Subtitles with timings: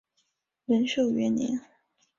[0.65, 1.61] 仁寿元年。